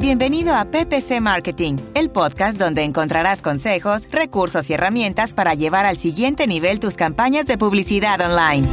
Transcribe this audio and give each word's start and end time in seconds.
Bienvenido 0.00 0.54
a 0.54 0.64
PPC 0.64 1.20
Marketing, 1.20 1.78
el 1.94 2.08
podcast 2.08 2.56
donde 2.56 2.84
encontrarás 2.84 3.42
consejos, 3.42 4.06
recursos 4.12 4.70
y 4.70 4.74
herramientas 4.74 5.34
para 5.34 5.54
llevar 5.54 5.86
al 5.86 5.96
siguiente 5.96 6.46
nivel 6.46 6.78
tus 6.78 6.94
campañas 6.94 7.46
de 7.46 7.58
publicidad 7.58 8.20
online. 8.20 8.64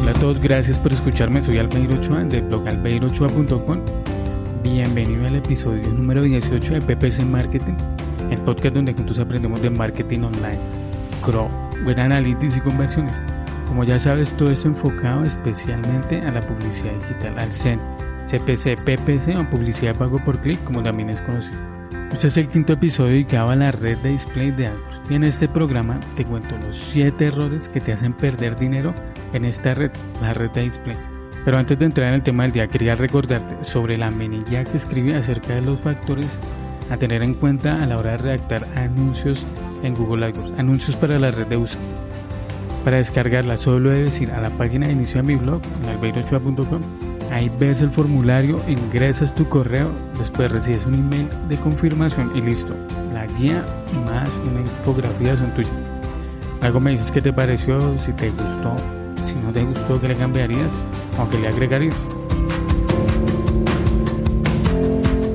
Hola 0.00 0.12
a 0.12 0.14
todos, 0.14 0.40
gracias 0.40 0.78
por 0.78 0.92
escucharme. 0.92 1.42
Soy 1.42 1.58
Albeiro 1.58 1.98
Ochoa 1.98 2.22
del 2.22 2.42
blog 2.42 2.68
albeirochoa.com. 2.68 3.80
Bienvenido 4.62 5.26
al 5.26 5.36
episodio 5.36 5.88
número 5.88 6.22
18 6.22 6.74
de 6.74 6.80
PPC 6.80 7.24
Marketing, 7.24 7.74
el 8.30 8.38
podcast 8.42 8.76
donde 8.76 8.94
juntos 8.94 9.18
aprendemos 9.18 9.60
de 9.60 9.70
marketing 9.70 10.20
online, 10.20 10.58
CRO, 11.20 11.50
web 11.84 11.98
analytics 11.98 12.58
y 12.58 12.60
conversiones. 12.60 13.20
Como 13.66 13.84
ya 13.84 13.98
sabes, 13.98 14.32
todo 14.34 14.50
esto 14.50 14.68
enfocado 14.68 15.22
especialmente 15.22 16.20
a 16.20 16.30
la 16.30 16.40
publicidad 16.40 16.92
digital, 16.94 17.38
al 17.38 17.52
CEN, 17.52 17.80
CPC, 18.24 18.76
PPC 18.84 19.36
o 19.38 19.50
publicidad 19.50 19.96
pago 19.96 20.22
por 20.24 20.38
clic, 20.38 20.62
como 20.64 20.82
también 20.82 21.10
es 21.10 21.20
conocido. 21.22 21.58
Este 22.12 22.28
es 22.28 22.36
el 22.36 22.48
quinto 22.48 22.74
episodio 22.74 23.10
dedicado 23.10 23.50
a 23.50 23.56
la 23.56 23.72
red 23.72 23.98
de 23.98 24.10
display 24.10 24.50
de 24.52 24.68
AdWords. 24.68 25.10
Y 25.10 25.14
en 25.14 25.24
este 25.24 25.48
programa 25.48 25.98
te 26.16 26.24
cuento 26.24 26.56
los 26.58 26.76
7 26.76 27.26
errores 27.26 27.68
que 27.68 27.80
te 27.80 27.92
hacen 27.92 28.12
perder 28.12 28.56
dinero 28.56 28.94
en 29.32 29.44
esta 29.44 29.74
red, 29.74 29.90
la 30.22 30.32
red 30.32 30.50
de 30.52 30.62
display. 30.62 30.96
Pero 31.44 31.58
antes 31.58 31.78
de 31.78 31.86
entrar 31.86 32.08
en 32.08 32.14
el 32.14 32.22
tema 32.22 32.44
del 32.44 32.52
día, 32.52 32.68
quería 32.68 32.94
recordarte 32.94 33.64
sobre 33.64 33.98
la 33.98 34.10
mini 34.10 34.42
que 34.42 34.64
escribí 34.74 35.12
acerca 35.12 35.56
de 35.56 35.62
los 35.62 35.80
factores 35.80 36.38
a 36.90 36.96
tener 36.96 37.22
en 37.22 37.34
cuenta 37.34 37.82
a 37.82 37.86
la 37.86 37.98
hora 37.98 38.12
de 38.12 38.18
redactar 38.18 38.66
anuncios 38.76 39.44
en 39.82 39.94
Google 39.94 40.26
AdWords, 40.26 40.58
anuncios 40.58 40.96
para 40.96 41.18
la 41.18 41.30
red 41.32 41.46
de 41.46 41.56
búsqueda. 41.56 41.82
Para 42.84 42.98
descargarla 42.98 43.56
solo 43.56 43.90
debes 43.90 44.20
ir 44.20 44.30
a 44.30 44.42
la 44.42 44.50
página 44.50 44.86
de 44.86 44.92
inicio 44.92 45.22
de 45.22 45.26
mi 45.26 45.36
blog, 45.36 45.62
en 45.82 45.88
albeirochua.com. 45.88 46.82
Ahí 47.32 47.50
ves 47.58 47.80
el 47.80 47.90
formulario, 47.90 48.60
ingresas 48.68 49.34
tu 49.34 49.48
correo, 49.48 49.90
después 50.18 50.52
recibes 50.52 50.84
un 50.84 50.94
email 50.94 51.28
de 51.48 51.56
confirmación 51.56 52.30
y 52.34 52.42
listo. 52.42 52.76
La 53.14 53.26
guía 53.38 53.64
más 54.04 54.28
una 54.46 54.60
infografía 54.60 55.34
son 55.34 55.50
tuyas. 55.54 55.72
Algo 56.60 56.78
me 56.78 56.90
dices 56.90 57.10
qué 57.10 57.22
te 57.22 57.32
pareció, 57.32 57.98
si 57.98 58.12
te 58.12 58.28
gustó, 58.28 58.76
si 59.24 59.34
no 59.34 59.50
te 59.50 59.64
gustó, 59.64 59.98
qué 59.98 60.08
le 60.08 60.14
cambiarías 60.14 60.70
o 61.18 61.28
qué 61.30 61.38
le 61.38 61.48
agregarías. 61.48 62.06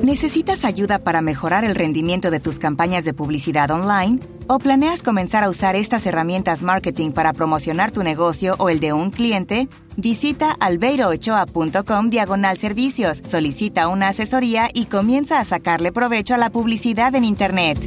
¿Necesitas 0.04 0.64
ayuda 0.64 1.00
para 1.00 1.20
mejorar 1.20 1.64
el 1.64 1.74
rendimiento 1.74 2.30
de 2.30 2.40
tus 2.40 2.58
campañas 2.58 3.04
de 3.04 3.12
publicidad 3.12 3.70
online? 3.70 4.20
¿O 4.52 4.58
planeas 4.58 5.00
comenzar 5.00 5.44
a 5.44 5.48
usar 5.48 5.76
estas 5.76 6.04
herramientas 6.06 6.64
marketing 6.64 7.12
para 7.12 7.32
promocionar 7.32 7.92
tu 7.92 8.02
negocio 8.02 8.56
o 8.58 8.68
el 8.68 8.80
de 8.80 8.92
un 8.92 9.12
cliente? 9.12 9.68
Visita 9.96 10.50
albeirochoa.com 10.58 12.10
diagonal 12.10 12.58
servicios, 12.58 13.22
solicita 13.28 13.86
una 13.86 14.08
asesoría 14.08 14.68
y 14.74 14.86
comienza 14.86 15.38
a 15.38 15.44
sacarle 15.44 15.92
provecho 15.92 16.34
a 16.34 16.36
la 16.36 16.50
publicidad 16.50 17.14
en 17.14 17.26
Internet. 17.26 17.78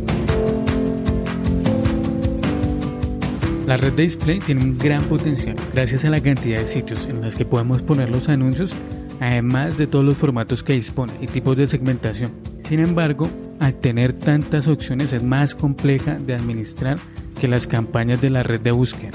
La 3.65 3.75
red 3.75 3.91
de 3.91 4.03
display 4.03 4.39
tiene 4.39 4.63
un 4.63 4.77
gran 4.77 5.03
potencial 5.03 5.57
gracias 5.73 6.05
a 6.05 6.09
la 6.11 6.21
cantidad 6.21 6.59
de 6.59 6.67
sitios 6.67 7.07
en 7.07 7.19
los 7.19 7.35
que 7.35 7.43
podemos 7.43 7.81
poner 7.81 8.09
los 8.09 8.29
anuncios 8.29 8.73
además 9.19 9.77
de 9.77 9.87
todos 9.87 10.05
los 10.05 10.17
formatos 10.17 10.63
que 10.63 10.73
dispone 10.73 11.13
y 11.21 11.27
tipos 11.27 11.55
de 11.57 11.67
segmentación. 11.67 12.31
Sin 12.63 12.79
embargo, 12.79 13.29
al 13.59 13.75
tener 13.75 14.13
tantas 14.13 14.67
opciones 14.67 15.13
es 15.13 15.23
más 15.23 15.55
compleja 15.55 16.15
de 16.15 16.33
administrar 16.33 16.97
que 17.39 17.47
las 17.47 17.67
campañas 17.67 18.21
de 18.21 18.29
la 18.29 18.43
red 18.43 18.61
de 18.61 18.71
búsqueda. 18.71 19.11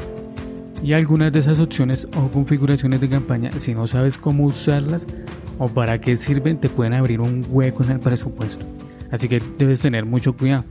Y 0.83 0.93
algunas 0.93 1.33
de 1.33 1.41
esas 1.41 1.59
opciones 1.59 2.07
o 2.17 2.29
configuraciones 2.29 3.01
de 3.01 3.09
campaña, 3.09 3.51
si 3.53 3.75
no 3.75 3.87
sabes 3.87 4.17
cómo 4.17 4.45
usarlas 4.45 5.07
o 5.59 5.69
para 5.69 6.01
qué 6.01 6.17
sirven, 6.17 6.59
te 6.59 6.69
pueden 6.69 6.95
abrir 6.95 7.21
un 7.21 7.45
hueco 7.49 7.83
en 7.83 7.91
el 7.91 8.01
presupuesto. 8.01 8.65
Así 9.11 9.29
que 9.29 9.43
debes 9.59 9.81
tener 9.81 10.05
mucho 10.05 10.37
cuidado. 10.37 10.65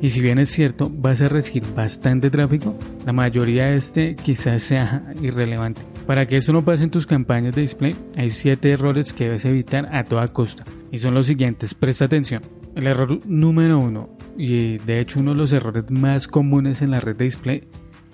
Y 0.00 0.10
si 0.10 0.20
bien 0.20 0.38
es 0.38 0.50
cierto, 0.50 0.90
vas 0.92 1.20
a 1.20 1.28
recibir 1.28 1.64
bastante 1.74 2.30
tráfico, 2.30 2.76
la 3.04 3.12
mayoría 3.12 3.66
de 3.66 3.76
este 3.76 4.14
quizás 4.14 4.62
sea 4.62 5.12
irrelevante. 5.20 5.82
Para 6.06 6.26
que 6.26 6.36
esto 6.36 6.52
no 6.52 6.64
pase 6.64 6.84
en 6.84 6.90
tus 6.90 7.06
campañas 7.06 7.54
de 7.54 7.62
display, 7.62 7.96
hay 8.16 8.30
7 8.30 8.70
errores 8.70 9.12
que 9.12 9.24
debes 9.24 9.44
evitar 9.44 9.94
a 9.94 10.04
toda 10.04 10.28
costa. 10.28 10.64
Y 10.92 10.98
son 10.98 11.14
los 11.14 11.26
siguientes, 11.26 11.74
presta 11.74 12.04
atención. 12.04 12.42
El 12.74 12.86
error 12.86 13.20
número 13.26 13.78
uno, 13.78 14.16
y 14.36 14.78
de 14.78 15.00
hecho 15.00 15.20
uno 15.20 15.32
de 15.32 15.38
los 15.38 15.52
errores 15.52 15.90
más 15.90 16.28
comunes 16.28 16.82
en 16.82 16.90
la 16.90 17.00
red 17.00 17.16
de 17.16 17.24
display, 17.24 17.68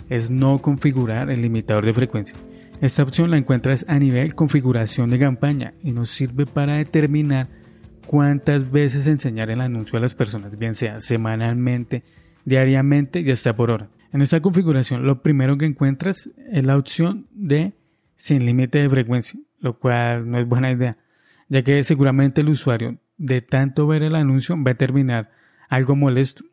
es 0.09 0.31
no 0.31 0.59
configurar 0.59 1.31
el 1.31 1.43
limitador 1.43 1.85
de 1.85 1.95
frecuencia. 1.95 2.37
Esta 2.81 3.03
opción 3.03 3.31
la 3.31 3.37
encuentras 3.37 3.85
a 3.89 3.99
nivel 3.99 4.35
configuración 4.35 5.11
de 5.11 5.19
campaña 5.19 5.75
y 5.83 5.93
nos 5.93 6.11
sirve 6.11 6.47
para 6.47 6.75
determinar 6.75 7.49
cuántas 8.07 8.71
veces 8.71 9.07
enseñar 9.07 9.51
el 9.51 9.61
anuncio 9.61 9.99
a 9.99 10.03
las 10.03 10.15
personas, 10.15 10.59
bien 10.59 10.75
sea 10.75 11.01
semanalmente, 11.01 12.03
diariamente 12.45 13.21
y 13.21 13.31
hasta 13.31 13.55
por 13.55 13.71
hora. 13.71 13.89
En 14.13 14.23
esta 14.23 14.41
configuración 14.41 15.05
lo 15.07 15.23
primero 15.23 15.57
que 15.59 15.67
encuentras 15.67 16.31
es 16.51 16.65
la 16.65 16.77
opción 16.77 17.27
de 17.33 17.73
sin 18.17 18.47
límite 18.47 18.79
de 18.79 18.91
frecuencia, 18.91 19.41
lo 19.61 19.79
cual 19.79 20.31
no 20.31 20.39
es 20.39 20.47
buena 20.47 20.71
idea, 20.71 20.97
ya 21.49 21.63
que 21.63 21.83
seguramente 21.85 22.43
el 22.43 22.49
usuario 22.49 22.99
de 23.17 23.43
tanto 23.43 23.87
ver 23.87 24.03
el 24.03 24.15
anuncio 24.15 24.57
va 24.63 24.73
a 24.73 24.77
terminar 24.77 25.31
algo 25.69 25.97
molesto. 25.97 26.45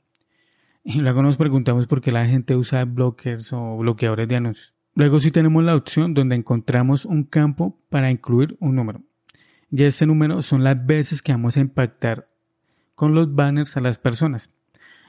Y 0.83 1.01
luego 1.01 1.21
nos 1.21 1.37
preguntamos 1.37 1.87
por 1.87 2.01
qué 2.01 2.11
la 2.11 2.25
gente 2.25 2.55
usa 2.55 2.85
blockers 2.85 3.53
o 3.53 3.77
bloqueadores 3.77 4.27
de 4.27 4.35
anuncios. 4.35 4.73
Luego 4.95 5.19
sí 5.19 5.31
tenemos 5.31 5.63
la 5.63 5.75
opción 5.75 6.13
donde 6.13 6.35
encontramos 6.35 7.05
un 7.05 7.23
campo 7.23 7.79
para 7.89 8.11
incluir 8.11 8.57
un 8.59 8.75
número. 8.75 9.01
Y 9.69 9.83
este 9.83 10.05
número 10.05 10.41
son 10.41 10.63
las 10.63 10.85
veces 10.85 11.21
que 11.21 11.31
vamos 11.31 11.55
a 11.55 11.61
impactar 11.61 12.27
con 12.95 13.13
los 13.15 13.33
banners 13.33 13.77
a 13.77 13.81
las 13.81 13.97
personas. 13.97 14.49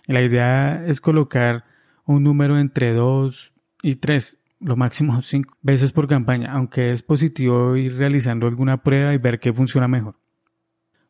La 0.06 0.22
idea 0.22 0.84
es 0.86 1.00
colocar 1.00 1.64
un 2.04 2.22
número 2.22 2.58
entre 2.58 2.92
2 2.92 3.52
y 3.82 3.96
3 3.96 4.38
lo 4.62 4.76
máximo 4.76 5.20
cinco 5.22 5.56
veces 5.60 5.92
por 5.92 6.06
campaña, 6.08 6.52
aunque 6.52 6.92
es 6.92 7.02
positivo 7.02 7.76
ir 7.76 7.96
realizando 7.96 8.46
alguna 8.46 8.82
prueba 8.82 9.12
y 9.12 9.18
ver 9.18 9.41
qué 9.41 9.52
funciona 9.52 9.88
mejor. 9.88 10.22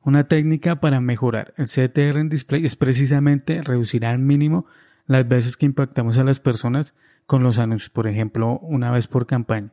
Una 0.03 0.25
técnica 0.25 0.81
para 0.81 1.01
mejorar 1.01 1.55
el 1.57 1.67
CTR 1.67 2.19
en 2.19 2.29
display 2.29 2.65
es 2.65 2.77
precisamente 2.77 3.63
reducir 3.63 4.05
al 4.05 4.19
mínimo 4.19 4.67
las 5.07 5.27
veces 5.29 5.57
que 5.57 5.67
impactamos 5.67 6.19
a 6.19 6.25
las 6.25 6.41
personas 6.41 6.95
con 7.27 7.43
los 7.43 7.59
anuncios, 7.59 7.91
por 7.91 8.09
ejemplo, 8.09 8.59
una 8.61 8.91
vez 8.91 9.07
por 9.07 9.27
campaña. 9.27 9.73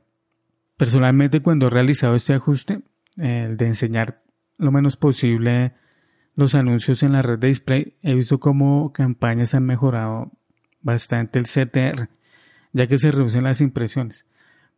Personalmente, 0.77 1.41
cuando 1.41 1.67
he 1.67 1.69
realizado 1.69 2.15
este 2.15 2.33
ajuste, 2.33 2.81
el 3.17 3.57
de 3.57 3.65
enseñar 3.65 4.21
lo 4.57 4.71
menos 4.71 4.97
posible 4.97 5.73
los 6.35 6.55
anuncios 6.55 7.03
en 7.03 7.13
la 7.13 7.21
red 7.21 7.39
de 7.39 7.47
display, 7.47 7.97
he 8.01 8.13
visto 8.13 8.39
cómo 8.39 8.93
campañas 8.93 9.55
han 9.55 9.65
mejorado 9.65 10.31
bastante 10.81 11.39
el 11.39 11.45
CTR 11.45 12.07
ya 12.73 12.87
que 12.87 12.97
se 12.97 13.11
reducen 13.11 13.43
las 13.43 13.61
impresiones, 13.61 14.25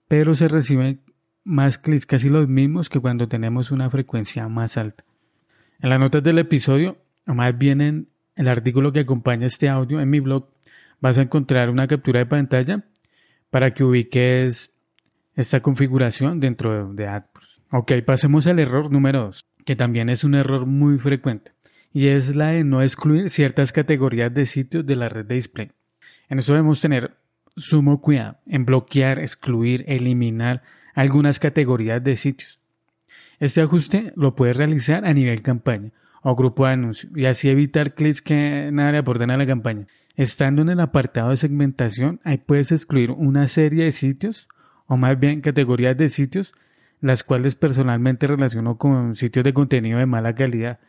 pero 0.08 0.36
se 0.36 0.48
reciben 0.48 1.02
más 1.44 1.78
clics, 1.78 2.06
casi 2.06 2.30
los 2.30 2.48
mismos 2.48 2.90
que 2.90 3.00
cuando 3.00 3.28
tenemos 3.28 3.72
una 3.72 3.90
frecuencia 3.90 4.48
más 4.48 4.78
alta. 4.78 5.04
En 5.82 5.90
las 5.90 6.00
notas 6.00 6.22
del 6.22 6.38
episodio, 6.38 6.98
o 7.26 7.34
más 7.34 7.58
bien 7.58 7.82
en 7.82 8.08
el 8.36 8.48
artículo 8.48 8.94
que 8.94 9.00
acompaña 9.00 9.48
este 9.48 9.68
audio 9.68 10.00
en 10.00 10.12
mi 10.12 10.20
blog, 10.20 10.48
vas 11.00 11.18
a 11.18 11.24
encontrar 11.24 11.72
una 11.72 11.88
captura 11.88 12.20
de 12.20 12.28
pantalla 12.28 12.86
para 13.50 13.74
que 13.74 13.84
ubiques 13.84 14.72
esta 15.36 15.60
configuración 15.62 16.40
dentro 16.40 16.94
de 16.94 17.08
AdWords. 17.08 17.62
Ok, 17.72 17.94
pasemos 18.06 18.46
al 18.46 18.60
error 18.60 18.92
número 18.92 19.22
2, 19.24 19.44
que 19.66 19.76
también 19.76 20.10
es 20.10 20.24
un 20.24 20.36
error 20.36 20.68
muy 20.68 21.00
frecuente, 21.00 21.54
y 21.92 22.10
es 22.10 22.36
la 22.36 22.50
de 22.50 22.64
no 22.64 22.84
excluir 22.84 23.32
ciertas 23.32 23.72
categorías 23.74 24.32
de 24.32 24.46
sitios 24.46 24.86
de 24.86 24.96
la 24.96 25.10
red 25.10 25.26
de 25.26 25.34
display. 25.34 25.72
En 26.30 26.38
eso 26.38 26.54
debemos 26.54 26.80
tener 26.80 27.18
sumo 27.58 28.02
cuidado 28.02 28.38
en 28.46 28.66
bloquear, 28.66 29.18
excluir, 29.18 29.84
eliminar 29.88 30.62
algunas 30.94 31.40
categorías 31.40 32.04
de 32.04 32.16
sitios. 32.18 32.61
Este 33.42 33.60
ajuste 33.62 34.14
lo 34.16 34.36
puedes 34.36 34.56
realizar 34.56 35.04
a 35.04 35.16
nivel 35.16 35.42
campaña 35.42 35.90
o 36.22 36.36
grupo 36.36 36.68
de 36.68 36.74
anuncio 36.74 37.10
y 37.16 37.26
así 37.26 37.50
evitar 37.50 37.96
clics 37.96 38.22
que 38.22 38.70
nada 38.72 38.92
le 38.92 39.00
aporten 39.00 39.32
a 39.32 39.38
la 39.38 39.48
campaña. 39.48 39.88
Estando 40.16 40.62
en 40.62 40.70
el 40.70 40.80
apartado 40.80 41.32
de 41.32 41.38
segmentación, 41.38 42.20
ahí 42.24 42.38
puedes 42.38 42.72
excluir 42.72 43.10
una 43.10 43.48
serie 43.48 43.86
de 43.86 43.94
sitios 43.94 44.48
o 44.86 44.96
más 44.96 45.20
bien 45.20 45.42
categorías 45.42 45.98
de 45.98 46.10
sitios, 46.10 46.54
las 47.00 47.24
cuales 47.24 47.56
personalmente 47.56 48.28
relaciono 48.28 48.78
con 48.78 49.16
sitios 49.16 49.44
de 49.44 49.56
contenido 49.56 49.98
de 49.98 50.06
mala 50.06 50.36
calidad 50.36 50.80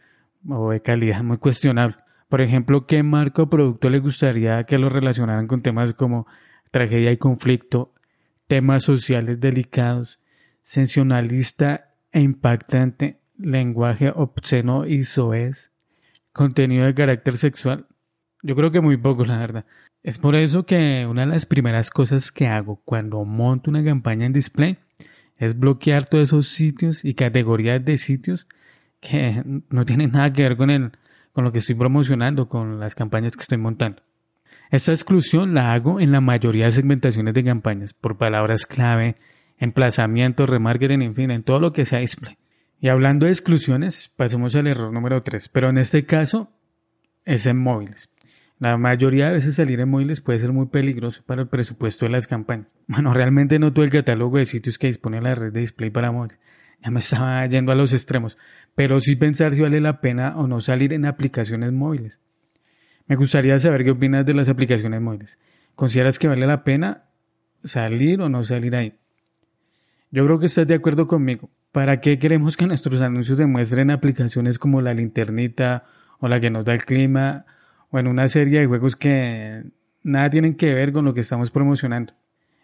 o 0.46 0.72
de 0.72 0.82
calidad 0.82 1.22
muy 1.22 1.38
cuestionable. 1.38 1.96
Por 2.28 2.42
ejemplo, 2.42 2.86
¿qué 2.86 3.02
marca 3.02 3.40
o 3.40 3.48
producto 3.48 3.88
le 3.88 3.98
gustaría 3.98 4.62
que 4.64 4.76
lo 4.76 4.90
relacionaran 4.90 5.46
con 5.46 5.62
temas 5.62 5.94
como 5.94 6.26
tragedia 6.70 7.12
y 7.12 7.16
conflicto, 7.16 7.94
temas 8.46 8.82
sociales 8.82 9.40
delicados, 9.40 10.18
sensacionalista 10.60 11.91
e 12.12 12.20
impactante, 12.20 13.18
lenguaje 13.38 14.12
obsceno 14.14 14.86
y 14.86 15.02
soez, 15.02 15.72
contenido 16.32 16.86
de 16.86 16.94
carácter 16.94 17.36
sexual. 17.36 17.86
Yo 18.42 18.54
creo 18.56 18.70
que 18.70 18.80
muy 18.80 18.96
poco, 18.96 19.24
la 19.24 19.38
verdad. 19.38 19.64
Es 20.02 20.18
por 20.18 20.34
eso 20.34 20.66
que 20.66 21.06
una 21.08 21.22
de 21.22 21.28
las 21.28 21.46
primeras 21.46 21.90
cosas 21.90 22.32
que 22.32 22.48
hago 22.48 22.76
cuando 22.84 23.24
monto 23.24 23.70
una 23.70 23.84
campaña 23.84 24.26
en 24.26 24.32
display 24.32 24.78
es 25.36 25.58
bloquear 25.58 26.06
todos 26.06 26.28
esos 26.28 26.48
sitios 26.48 27.04
y 27.04 27.14
categorías 27.14 27.84
de 27.84 27.98
sitios 27.98 28.46
que 29.00 29.42
no 29.70 29.84
tienen 29.84 30.12
nada 30.12 30.32
que 30.32 30.42
ver 30.42 30.56
con, 30.56 30.70
el, 30.70 30.92
con 31.32 31.44
lo 31.44 31.52
que 31.52 31.58
estoy 31.58 31.74
promocionando, 31.74 32.48
con 32.48 32.80
las 32.80 32.94
campañas 32.94 33.36
que 33.36 33.42
estoy 33.42 33.58
montando. 33.58 34.02
Esta 34.70 34.92
exclusión 34.92 35.54
la 35.54 35.72
hago 35.72 36.00
en 36.00 36.12
la 36.12 36.20
mayoría 36.20 36.64
de 36.66 36.72
segmentaciones 36.72 37.34
de 37.34 37.44
campañas, 37.44 37.92
por 37.92 38.16
palabras 38.16 38.66
clave, 38.66 39.16
emplazamiento, 39.62 40.44
remarketing, 40.44 41.02
en 41.02 41.14
fin, 41.14 41.30
en 41.30 41.44
todo 41.44 41.60
lo 41.60 41.72
que 41.72 41.84
sea 41.84 42.00
display. 42.00 42.36
Y 42.80 42.88
hablando 42.88 43.26
de 43.26 43.32
exclusiones, 43.32 44.12
pasemos 44.16 44.56
al 44.56 44.66
error 44.66 44.92
número 44.92 45.22
3, 45.22 45.48
pero 45.50 45.70
en 45.70 45.78
este 45.78 46.04
caso 46.04 46.50
es 47.24 47.46
en 47.46 47.58
móviles. 47.58 48.10
La 48.58 48.76
mayoría 48.76 49.28
de 49.28 49.34
veces 49.34 49.54
salir 49.54 49.78
en 49.78 49.88
móviles 49.88 50.20
puede 50.20 50.40
ser 50.40 50.52
muy 50.52 50.66
peligroso 50.66 51.22
para 51.26 51.42
el 51.42 51.48
presupuesto 51.48 52.06
de 52.06 52.10
las 52.10 52.26
campañas. 52.26 52.66
Bueno, 52.88 53.14
realmente 53.14 53.60
no 53.60 53.72
todo 53.72 53.84
el 53.84 53.92
catálogo 53.92 54.38
de 54.38 54.46
sitios 54.46 54.78
que 54.78 54.88
dispone 54.88 55.22
la 55.22 55.36
red 55.36 55.52
de 55.52 55.60
display 55.60 55.90
para 55.90 56.10
móviles. 56.10 56.40
Ya 56.82 56.90
me 56.90 56.98
estaba 56.98 57.46
yendo 57.46 57.70
a 57.70 57.76
los 57.76 57.92
extremos, 57.92 58.36
pero 58.74 58.98
sí 58.98 59.14
pensar 59.14 59.54
si 59.54 59.60
vale 59.60 59.80
la 59.80 60.00
pena 60.00 60.36
o 60.36 60.48
no 60.48 60.60
salir 60.60 60.92
en 60.92 61.06
aplicaciones 61.06 61.72
móviles. 61.72 62.18
Me 63.06 63.14
gustaría 63.14 63.56
saber 63.60 63.84
qué 63.84 63.92
opinas 63.92 64.26
de 64.26 64.34
las 64.34 64.48
aplicaciones 64.48 65.00
móviles. 65.00 65.38
¿Consideras 65.76 66.18
que 66.18 66.26
vale 66.26 66.48
la 66.48 66.64
pena 66.64 67.04
salir 67.62 68.20
o 68.20 68.28
no 68.28 68.42
salir 68.42 68.74
ahí? 68.74 68.98
Yo 70.12 70.26
creo 70.26 70.38
que 70.38 70.46
estás 70.46 70.66
de 70.66 70.74
acuerdo 70.74 71.08
conmigo. 71.08 71.50
¿Para 71.72 72.00
qué 72.00 72.18
queremos 72.18 72.58
que 72.58 72.66
nuestros 72.66 73.00
anuncios 73.00 73.38
se 73.38 73.46
muestren 73.46 73.88
en 73.88 73.92
aplicaciones 73.92 74.58
como 74.58 74.82
la 74.82 74.92
linternita 74.92 75.86
o 76.18 76.28
la 76.28 76.38
que 76.38 76.50
nos 76.50 76.66
da 76.66 76.74
el 76.74 76.84
clima 76.84 77.46
o 77.88 77.98
en 77.98 78.06
una 78.06 78.28
serie 78.28 78.60
de 78.60 78.66
juegos 78.66 78.94
que 78.94 79.64
nada 80.02 80.28
tienen 80.28 80.54
que 80.54 80.74
ver 80.74 80.92
con 80.92 81.06
lo 81.06 81.14
que 81.14 81.20
estamos 81.20 81.50
promocionando? 81.50 82.12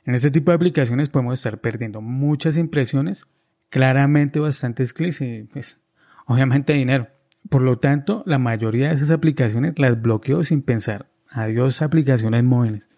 En 0.04 0.14
este 0.14 0.30
tipo 0.30 0.50
de 0.50 0.56
aplicaciones 0.56 1.08
podemos 1.08 1.38
estar 1.38 1.58
perdiendo 1.58 2.02
muchas 2.02 2.58
impresiones, 2.58 3.24
claramente 3.70 4.40
bastantes 4.40 4.92
clics 4.92 5.22
y 5.22 5.44
pues 5.50 5.80
obviamente 6.26 6.74
dinero. 6.74 7.08
Por 7.48 7.62
lo 7.62 7.78
tanto, 7.78 8.22
la 8.26 8.38
mayoría 8.38 8.88
de 8.88 8.96
esas 8.96 9.10
aplicaciones 9.10 9.78
las 9.78 10.00
bloqueo 10.02 10.44
sin 10.44 10.60
pensar. 10.60 11.06
Adiós 11.30 11.80
aplicaciones 11.80 12.44
móviles. 12.44 12.90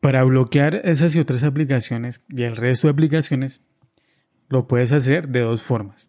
Para 0.00 0.22
bloquear 0.24 0.82
esas 0.84 1.16
y 1.16 1.20
otras 1.20 1.44
aplicaciones 1.44 2.20
y 2.28 2.42
el 2.42 2.56
resto 2.56 2.88
de 2.88 2.92
aplicaciones, 2.92 3.62
lo 4.48 4.66
puedes 4.66 4.92
hacer 4.92 5.28
de 5.28 5.40
dos 5.40 5.62
formas. 5.62 6.08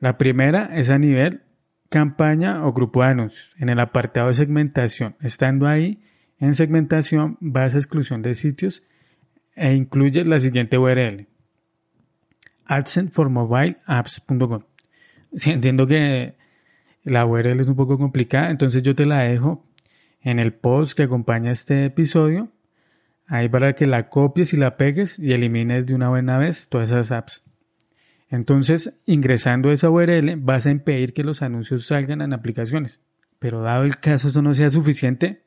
La 0.00 0.18
primera 0.18 0.70
es 0.76 0.90
a 0.90 0.98
nivel 0.98 1.42
campaña 1.88 2.66
o 2.66 2.72
grupo 2.72 3.02
de 3.02 3.08
anuncios. 3.08 3.54
En 3.58 3.68
el 3.68 3.80
apartado 3.80 4.28
de 4.28 4.34
segmentación, 4.34 5.16
estando 5.20 5.66
ahí, 5.66 6.02
en 6.38 6.54
segmentación 6.54 7.38
vas 7.40 7.74
a 7.74 7.78
exclusión 7.78 8.22
de 8.22 8.34
sitios 8.34 8.82
e 9.54 9.74
incluye 9.74 10.24
la 10.24 10.38
siguiente 10.38 10.76
URL. 10.78 11.26
AdSense 12.66 13.12
for 13.12 13.30
entiendo 15.50 15.86
que 15.86 16.34
la 17.04 17.24
URL 17.24 17.60
es 17.60 17.68
un 17.68 17.76
poco 17.76 17.98
complicada, 17.98 18.50
entonces 18.50 18.82
yo 18.82 18.94
te 18.94 19.06
la 19.06 19.20
dejo 19.20 19.64
en 20.20 20.40
el 20.40 20.52
post 20.52 20.96
que 20.96 21.04
acompaña 21.04 21.52
este 21.52 21.86
episodio. 21.86 22.50
Ahí 23.26 23.48
para 23.48 23.74
que 23.74 23.86
la 23.86 24.08
copies 24.08 24.52
y 24.52 24.56
la 24.56 24.76
pegues 24.76 25.18
y 25.18 25.32
elimines 25.32 25.86
de 25.86 25.94
una 25.94 26.08
buena 26.08 26.38
vez 26.38 26.68
todas 26.68 26.90
esas 26.90 27.12
apps. 27.12 27.42
Entonces, 28.28 28.92
ingresando 29.06 29.70
esa 29.70 29.90
URL, 29.90 30.36
vas 30.36 30.66
a 30.66 30.70
impedir 30.70 31.12
que 31.12 31.24
los 31.24 31.42
anuncios 31.42 31.86
salgan 31.86 32.20
en 32.20 32.32
aplicaciones. 32.32 33.00
Pero 33.38 33.62
dado 33.62 33.84
el 33.84 33.98
caso 33.98 34.28
eso 34.28 34.42
no 34.42 34.54
sea 34.54 34.70
suficiente, 34.70 35.42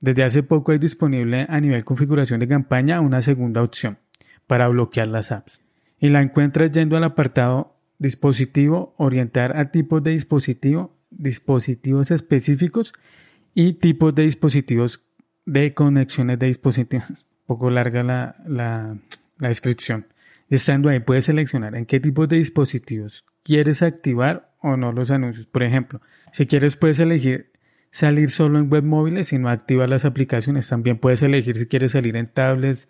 desde 0.00 0.24
hace 0.24 0.42
poco 0.42 0.72
hay 0.72 0.78
disponible 0.78 1.46
a 1.48 1.60
nivel 1.60 1.84
configuración 1.84 2.40
de 2.40 2.48
campaña 2.48 3.00
una 3.00 3.22
segunda 3.22 3.62
opción 3.62 3.98
para 4.46 4.68
bloquear 4.68 5.08
las 5.08 5.32
apps. 5.32 5.62
Y 5.98 6.10
la 6.10 6.20
encuentras 6.20 6.70
yendo 6.70 6.96
al 6.96 7.04
apartado 7.04 7.76
dispositivo, 7.98 8.94
orientar 8.98 9.56
a 9.56 9.70
tipos 9.70 10.02
de 10.02 10.10
dispositivo, 10.10 10.94
dispositivos 11.10 12.10
específicos 12.10 12.92
y 13.54 13.74
tipos 13.74 14.14
de 14.14 14.24
dispositivos 14.24 15.02
de 15.46 15.72
conexiones 15.74 16.38
de 16.38 16.46
dispositivos. 16.46 17.08
Un 17.08 17.46
poco 17.46 17.70
larga 17.70 18.02
la, 18.02 18.36
la, 18.46 18.98
descripción. 19.38 20.06
Estando 20.50 20.88
ahí 20.88 21.00
puedes 21.00 21.26
seleccionar 21.26 21.74
en 21.76 21.86
qué 21.86 22.00
tipos 22.00 22.28
de 22.28 22.36
dispositivos 22.36 23.24
quieres 23.44 23.82
activar 23.82 24.52
o 24.60 24.76
no 24.76 24.92
los 24.92 25.10
anuncios. 25.10 25.46
Por 25.46 25.62
ejemplo, 25.62 26.00
si 26.32 26.46
quieres 26.46 26.76
puedes 26.76 26.98
elegir 26.98 27.52
salir 27.96 28.28
solo 28.28 28.58
en 28.58 28.68
web 28.68 28.84
móviles 28.84 29.32
y 29.32 29.38
no 29.38 29.48
activar 29.48 29.88
las 29.88 30.04
aplicaciones. 30.04 30.68
También 30.68 30.98
puedes 30.98 31.22
elegir 31.22 31.56
si 31.56 31.66
quieres 31.66 31.92
salir 31.92 32.16
en 32.16 32.26
tablets, 32.26 32.88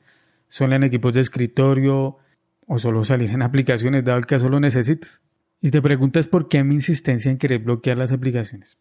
solo 0.49 0.75
en 0.75 0.83
equipos 0.83 1.15
de 1.15 1.21
escritorio 1.21 2.19
o 2.67 2.79
solo 2.81 3.05
salir 3.05 3.31
en 3.31 3.43
aplicaciones, 3.43 4.05
dado 4.05 4.19
el 4.19 4.27
caso 4.27 4.49
lo 4.49 4.59
necesitas. 4.59 5.23
Y 5.61 5.71
te 5.71 5.81
preguntas 5.81 6.27
por 6.27 6.49
qué 6.49 6.65
mi 6.65 6.75
insistencia 6.75 7.31
en 7.31 7.39
querer 7.39 7.61
bloquear 7.61 7.97
las 7.97 8.11
aplicaciones. 8.11 8.79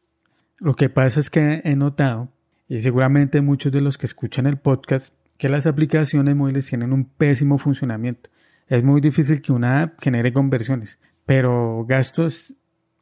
Lo 0.58 0.76
que 0.76 0.90
pasa 0.90 1.20
es 1.20 1.30
que 1.30 1.62
he 1.64 1.76
notado, 1.76 2.32
y 2.68 2.82
seguramente 2.82 3.42
muchos 3.42 3.72
de 3.72 3.82
los 3.82 3.98
que 3.98 4.06
escuchan 4.06 4.48
el 4.48 4.58
podcast, 4.58 5.14
que 5.38 5.50
las 5.50 5.66
aplicaciones 5.66 6.36
móviles 6.36 6.68
tienen 6.68 6.94
un 6.94 7.06
pésimo 7.06 7.58
funcionamiento. 7.58 8.30
Es 8.68 8.84
muy 8.84 9.02
difícil 9.02 9.42
que 9.42 9.52
una 9.52 9.84
app 9.84 10.02
genere 10.02 10.34
conversiones, 10.34 11.00
pero 11.26 11.86
gastos, 11.88 12.54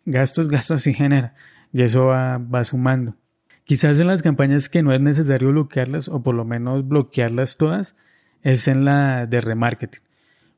gastos, 0.05 0.49
gastos 0.49 0.83
sí 0.83 0.93
genera, 0.93 1.35
y 1.71 1.83
eso 1.83 2.05
va, 2.05 2.37
va 2.37 2.63
sumando. 2.63 3.15
Quizás 3.63 3.99
en 3.99 4.07
las 4.07 4.23
campañas 4.23 4.67
que 4.69 4.83
no 4.83 4.91
es 4.91 4.99
necesario 4.99 5.49
bloquearlas, 5.49 6.09
o 6.09 6.21
por 6.21 6.35
lo 6.35 6.43
menos 6.43 6.87
bloquearlas 6.87 7.57
todas, 7.57 7.95
es 8.41 8.67
en 8.67 8.83
la 8.83 9.25
de 9.25 9.39
remarketing 9.39 10.01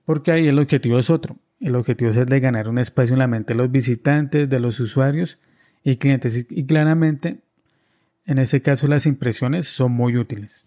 porque 0.05 0.31
ahí 0.31 0.47
el 0.47 0.59
objetivo 0.59 0.99
es 0.99 1.09
otro. 1.09 1.37
El 1.59 1.75
objetivo 1.75 2.11
es 2.11 2.17
el 2.17 2.27
de 2.27 2.39
ganar 2.39 2.69
un 2.69 2.77
espacio 2.77 3.13
en 3.13 3.19
la 3.19 3.27
mente 3.27 3.53
de 3.53 3.57
los 3.57 3.71
visitantes, 3.71 4.49
de 4.49 4.59
los 4.59 4.79
usuarios 4.79 5.39
y 5.83 5.97
clientes. 5.97 6.45
Y 6.49 6.65
claramente, 6.65 7.39
en 8.25 8.39
este 8.39 8.61
caso, 8.61 8.87
las 8.87 9.05
impresiones 9.05 9.67
son 9.67 9.91
muy 9.91 10.17
útiles. 10.17 10.65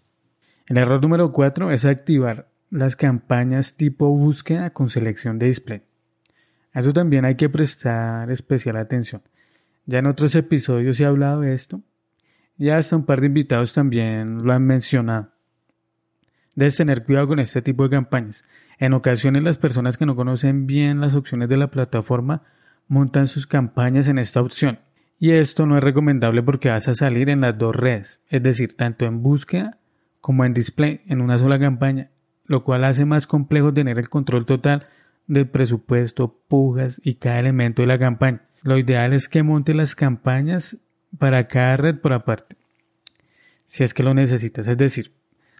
El 0.67 0.77
error 0.77 1.01
número 1.01 1.31
4 1.31 1.71
es 1.71 1.85
activar 1.85 2.47
las 2.69 2.95
campañas 2.95 3.75
tipo 3.75 4.09
búsqueda 4.09 4.69
con 4.69 4.89
selección 4.89 5.39
de 5.39 5.47
display. 5.47 5.81
A 6.71 6.79
eso 6.79 6.93
también 6.93 7.25
hay 7.25 7.35
que 7.35 7.49
prestar 7.49 8.29
especial 8.31 8.77
atención. 8.77 9.23
Ya 9.85 9.99
en 9.99 10.05
otros 10.05 10.35
episodios 10.35 10.99
he 10.99 11.05
hablado 11.05 11.41
de 11.41 11.53
esto 11.53 11.81
y 12.57 12.69
hasta 12.69 12.95
un 12.95 13.05
par 13.05 13.21
de 13.21 13.27
invitados 13.27 13.73
también 13.73 14.43
lo 14.43 14.53
han 14.53 14.63
mencionado. 14.63 15.31
Debes 16.55 16.75
tener 16.75 17.03
cuidado 17.03 17.27
con 17.29 17.39
este 17.39 17.61
tipo 17.61 17.83
de 17.83 17.89
campañas. 17.89 18.43
En 18.77 18.93
ocasiones 18.93 19.43
las 19.43 19.57
personas 19.57 19.97
que 19.97 20.05
no 20.05 20.15
conocen 20.15 20.67
bien 20.67 21.01
las 21.01 21.15
opciones 21.15 21.49
de 21.49 21.57
la 21.57 21.71
plataforma 21.71 22.43
montan 22.87 23.27
sus 23.27 23.47
campañas 23.47 24.07
en 24.07 24.19
esta 24.19 24.41
opción. 24.41 24.79
Y 25.19 25.31
esto 25.31 25.65
no 25.65 25.77
es 25.77 25.83
recomendable 25.83 26.41
porque 26.41 26.69
vas 26.69 26.87
a 26.87 26.95
salir 26.95 27.29
en 27.29 27.41
las 27.41 27.57
dos 27.57 27.75
redes, 27.75 28.21
es 28.29 28.41
decir, 28.41 28.77
tanto 28.77 29.05
en 29.05 29.21
búsqueda 29.21 29.77
como 30.21 30.45
en 30.45 30.53
display 30.53 31.01
en 31.07 31.19
una 31.19 31.37
sola 31.37 31.59
campaña, 31.59 32.09
lo 32.45 32.63
cual 32.63 32.85
hace 32.85 33.03
más 33.03 33.27
complejo 33.27 33.73
tener 33.73 33.99
el 33.99 34.09
control 34.09 34.45
total 34.45 34.87
del 35.27 35.47
presupuesto, 35.47 36.39
pujas 36.47 37.01
y 37.03 37.15
cada 37.15 37.39
elemento 37.39 37.81
de 37.81 37.87
la 37.87 37.99
campaña. 37.99 38.43
Lo 38.63 38.77
ideal 38.77 39.13
es 39.13 39.27
que 39.27 39.43
monte 39.43 39.73
las 39.73 39.93
campañas 39.93 40.77
para 41.17 41.47
cada 41.47 41.75
red 41.75 41.99
por 41.99 42.13
aparte, 42.13 42.55
si 43.65 43.83
es 43.83 43.93
que 43.93 44.03
lo 44.03 44.13
necesitas, 44.13 44.67
es 44.67 44.77
decir, 44.77 45.13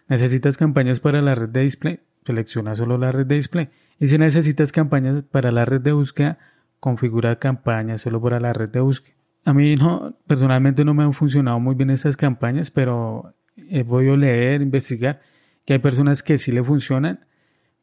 necesitas 0.08 0.56
campañas 0.56 1.00
para 1.00 1.20
la 1.20 1.34
red 1.34 1.50
de 1.50 1.60
display, 1.60 2.00
selecciona 2.24 2.74
solo 2.74 2.96
la 2.96 3.12
red 3.12 3.26
de 3.26 3.36
display. 3.36 3.68
Y 3.98 4.06
si 4.06 4.16
necesitas 4.16 4.72
campañas 4.72 5.22
para 5.30 5.52
la 5.52 5.64
red 5.64 5.80
de 5.80 5.92
búsqueda, 5.92 6.38
configura 6.80 7.38
campañas 7.38 8.00
solo 8.02 8.20
para 8.20 8.40
la 8.40 8.52
red 8.52 8.68
de 8.70 8.80
búsqueda. 8.80 9.19
A 9.44 9.54
mí 9.54 9.74
no, 9.76 10.16
personalmente 10.26 10.84
no 10.84 10.94
me 10.94 11.02
han 11.02 11.14
funcionado 11.14 11.58
muy 11.60 11.74
bien 11.74 11.90
estas 11.90 12.16
campañas, 12.16 12.70
pero 12.70 13.34
he 13.56 13.84
podido 13.84 14.16
leer, 14.16 14.62
investigar 14.62 15.20
que 15.64 15.74
hay 15.74 15.78
personas 15.78 16.22
que 16.22 16.38
sí 16.38 16.52
le 16.52 16.62
funcionan, 16.62 17.26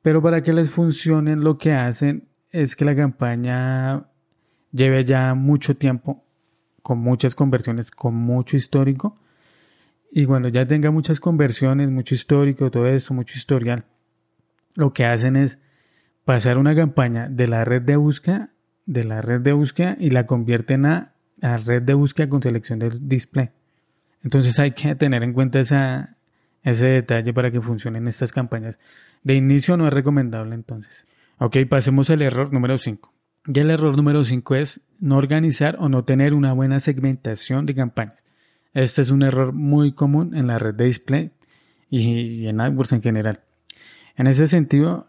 pero 0.01 0.21
para 0.21 0.41
que 0.43 0.53
les 0.53 0.69
funcionen 0.69 1.43
lo 1.43 1.57
que 1.57 1.73
hacen 1.73 2.27
es 2.51 2.75
que 2.75 2.85
la 2.85 2.95
campaña 2.95 4.07
lleve 4.71 5.03
ya 5.03 5.33
mucho 5.33 5.75
tiempo, 5.75 6.23
con 6.81 6.99
muchas 6.99 7.35
conversiones, 7.35 7.91
con 7.91 8.15
mucho 8.15 8.55
histórico, 8.55 9.19
y 10.11 10.25
cuando 10.25 10.47
ya 10.49 10.65
tenga 10.65 10.91
muchas 10.91 11.19
conversiones, 11.19 11.89
mucho 11.89 12.15
histórico, 12.15 12.71
todo 12.71 12.87
eso, 12.87 13.13
mucho 13.13 13.37
historial, 13.37 13.85
lo 14.75 14.93
que 14.93 15.05
hacen 15.05 15.35
es 15.35 15.59
pasar 16.23 16.57
una 16.57 16.75
campaña 16.75 17.27
de 17.29 17.47
la 17.47 17.65
red 17.65 17.81
de 17.81 17.95
búsqueda, 17.95 18.51
de 18.85 19.03
la 19.03 19.21
red 19.21 19.41
de 19.41 19.53
búsqueda 19.53 19.97
y 19.99 20.11
la 20.11 20.25
convierten 20.27 20.85
a, 20.85 21.13
a 21.41 21.57
red 21.57 21.81
de 21.81 21.93
búsqueda 21.93 22.29
con 22.29 22.41
selección 22.41 22.79
del 22.79 23.07
display. 23.07 23.49
Entonces 24.23 24.59
hay 24.59 24.71
que 24.71 24.95
tener 24.95 25.23
en 25.23 25.33
cuenta 25.33 25.59
esa, 25.59 26.17
ese 26.63 26.87
detalle 26.87 27.33
para 27.33 27.51
que 27.51 27.61
funcionen 27.61 28.07
estas 28.07 28.31
campañas. 28.31 28.79
De 29.23 29.35
inicio 29.35 29.77
no 29.77 29.87
es 29.87 29.93
recomendable 29.93 30.55
entonces. 30.55 31.05
Ok, 31.39 31.57
pasemos 31.69 32.09
al 32.09 32.21
error 32.21 32.51
número 32.51 32.77
5. 32.77 33.13
Y 33.47 33.59
el 33.59 33.71
error 33.71 33.95
número 33.95 34.23
5 34.23 34.55
es 34.55 34.81
no 34.99 35.17
organizar 35.17 35.77
o 35.79 35.87
no 35.87 36.03
tener 36.03 36.33
una 36.33 36.53
buena 36.53 36.79
segmentación 36.79 37.65
de 37.65 37.75
campañas. 37.75 38.23
Este 38.73 39.01
es 39.01 39.11
un 39.11 39.21
error 39.23 39.53
muy 39.53 39.93
común 39.93 40.35
en 40.35 40.47
la 40.47 40.59
red 40.59 40.75
de 40.75 40.85
display 40.85 41.31
y 41.89 42.47
en 42.47 42.59
AdWords 42.59 42.93
en 42.93 43.01
general. 43.01 43.41
En 44.15 44.27
ese 44.27 44.47
sentido, 44.47 45.07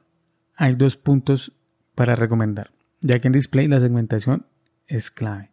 hay 0.54 0.74
dos 0.74 0.96
puntos 0.96 1.52
para 1.94 2.14
recomendar, 2.14 2.70
ya 3.00 3.18
que 3.18 3.28
en 3.28 3.32
display 3.32 3.66
la 3.66 3.80
segmentación 3.80 4.46
es 4.86 5.10
clave. 5.10 5.50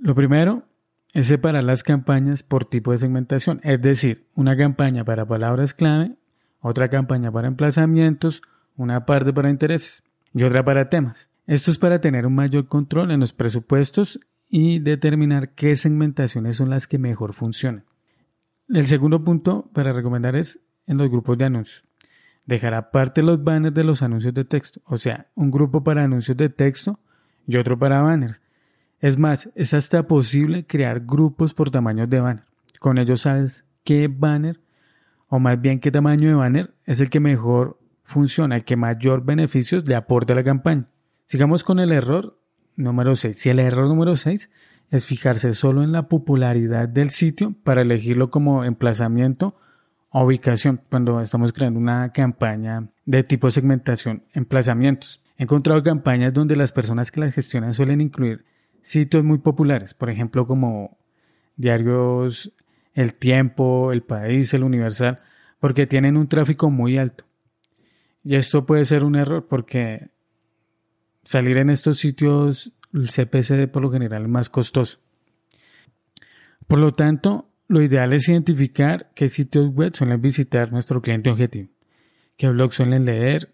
Lo 0.00 0.14
primero 0.14 0.64
es 1.12 1.26
separar 1.26 1.64
las 1.64 1.82
campañas 1.82 2.42
por 2.42 2.64
tipo 2.64 2.92
de 2.92 2.98
segmentación, 2.98 3.60
es 3.64 3.80
decir, 3.82 4.26
una 4.34 4.56
campaña 4.56 5.04
para 5.04 5.26
palabras 5.26 5.74
clave, 5.74 6.16
otra 6.60 6.88
campaña 6.88 7.32
para 7.32 7.48
emplazamientos, 7.48 8.42
una 8.76 9.06
parte 9.06 9.32
para 9.32 9.50
intereses 9.50 10.02
y 10.34 10.44
otra 10.44 10.64
para 10.64 10.88
temas. 10.88 11.28
Esto 11.46 11.70
es 11.70 11.78
para 11.78 12.00
tener 12.00 12.26
un 12.26 12.34
mayor 12.34 12.68
control 12.68 13.10
en 13.10 13.20
los 13.20 13.32
presupuestos 13.32 14.20
y 14.48 14.78
determinar 14.78 15.50
qué 15.54 15.76
segmentaciones 15.76 16.56
son 16.56 16.70
las 16.70 16.86
que 16.86 16.98
mejor 16.98 17.32
funcionan. 17.32 17.84
El 18.68 18.86
segundo 18.86 19.24
punto 19.24 19.68
para 19.72 19.92
recomendar 19.92 20.36
es 20.36 20.60
en 20.86 20.98
los 20.98 21.10
grupos 21.10 21.38
de 21.38 21.46
anuncios. 21.46 21.84
Dejar 22.46 22.74
aparte 22.74 23.22
los 23.22 23.42
banners 23.42 23.74
de 23.74 23.84
los 23.84 24.02
anuncios 24.02 24.34
de 24.34 24.44
texto, 24.44 24.80
o 24.84 24.96
sea, 24.96 25.26
un 25.34 25.50
grupo 25.50 25.82
para 25.82 26.04
anuncios 26.04 26.36
de 26.36 26.48
texto 26.48 26.98
y 27.46 27.56
otro 27.56 27.78
para 27.78 28.02
banners. 28.02 28.40
Es 29.00 29.18
más, 29.18 29.48
es 29.54 29.74
hasta 29.74 30.08
posible 30.08 30.66
crear 30.66 31.00
grupos 31.00 31.54
por 31.54 31.70
tamaños 31.70 32.10
de 32.10 32.20
banner. 32.20 32.44
Con 32.80 32.98
ello 32.98 33.16
sabes 33.16 33.64
qué 33.84 34.08
banner, 34.08 34.60
o 35.28 35.38
más 35.38 35.60
bien 35.60 35.78
qué 35.78 35.90
tamaño 35.90 36.28
de 36.28 36.34
banner, 36.34 36.74
es 36.84 37.00
el 37.00 37.10
que 37.10 37.20
mejor 37.20 37.78
funciona, 38.04 38.56
el 38.56 38.64
que 38.64 38.76
mayor 38.76 39.24
beneficios 39.24 39.86
le 39.86 39.94
aporta 39.94 40.32
a 40.32 40.36
la 40.36 40.44
campaña. 40.44 40.86
Sigamos 41.26 41.62
con 41.62 41.78
el 41.78 41.92
error 41.92 42.38
número 42.74 43.14
6. 43.14 43.38
Si 43.38 43.50
el 43.50 43.58
error 43.60 43.86
número 43.86 44.16
6 44.16 44.50
es 44.90 45.06
fijarse 45.06 45.52
solo 45.52 45.82
en 45.82 45.92
la 45.92 46.08
popularidad 46.08 46.88
del 46.88 47.10
sitio 47.10 47.54
para 47.62 47.82
elegirlo 47.82 48.30
como 48.30 48.64
emplazamiento 48.64 49.54
o 50.10 50.24
ubicación 50.24 50.80
cuando 50.88 51.20
estamos 51.20 51.52
creando 51.52 51.78
una 51.78 52.12
campaña 52.12 52.88
de 53.04 53.22
tipo 53.22 53.50
segmentación, 53.50 54.24
emplazamientos. 54.32 55.22
He 55.36 55.44
encontrado 55.44 55.82
campañas 55.82 56.32
donde 56.32 56.56
las 56.56 56.72
personas 56.72 57.12
que 57.12 57.20
las 57.20 57.34
gestionan 57.34 57.74
suelen 57.74 58.00
incluir 58.00 58.44
sitios 58.88 59.22
muy 59.22 59.38
populares, 59.38 59.92
por 59.92 60.08
ejemplo 60.08 60.46
como 60.46 60.96
diarios 61.56 62.54
El 62.94 63.14
Tiempo, 63.14 63.92
El 63.92 64.02
País, 64.02 64.54
El 64.54 64.64
Universal, 64.64 65.20
porque 65.60 65.86
tienen 65.86 66.16
un 66.16 66.28
tráfico 66.28 66.70
muy 66.70 66.96
alto. 66.96 67.24
Y 68.24 68.36
esto 68.36 68.64
puede 68.64 68.86
ser 68.86 69.04
un 69.04 69.14
error 69.14 69.46
porque 69.46 70.08
salir 71.22 71.58
en 71.58 71.68
estos 71.68 71.98
sitios 71.98 72.72
el 72.94 73.08
CPC 73.08 73.70
por 73.70 73.82
lo 73.82 73.90
general 73.90 74.22
es 74.22 74.28
más 74.28 74.48
costoso. 74.48 74.98
Por 76.66 76.78
lo 76.78 76.94
tanto, 76.94 77.50
lo 77.66 77.82
ideal 77.82 78.14
es 78.14 78.26
identificar 78.28 79.10
qué 79.14 79.28
sitios 79.28 79.68
web 79.74 79.94
suelen 79.94 80.22
visitar 80.22 80.72
nuestro 80.72 81.02
cliente 81.02 81.28
objetivo, 81.30 81.68
qué 82.38 82.48
blogs 82.48 82.76
suelen 82.76 83.04
leer, 83.04 83.52